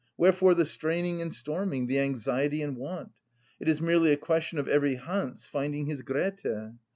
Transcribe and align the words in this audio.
Wherefore 0.17 0.55
the 0.55 0.65
straining 0.65 1.21
and 1.21 1.31
storming, 1.31 1.85
the 1.85 1.99
anxiety 1.99 2.63
and 2.63 2.75
want? 2.75 3.11
It 3.59 3.69
is 3.69 3.79
merely 3.83 4.11
a 4.11 4.17
question 4.17 4.57
of 4.57 4.67
every 4.67 4.95
Hans 4.95 5.47
finding 5.47 5.85
his 5.85 6.01
Grethe. 6.01 6.71